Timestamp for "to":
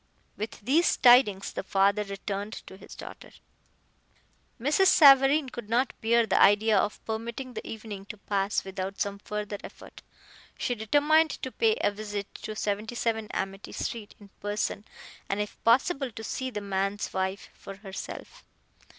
2.65-2.75, 8.07-8.17, 11.43-11.51, 12.41-12.55, 16.09-16.23